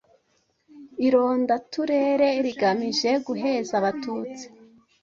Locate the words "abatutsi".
3.79-4.45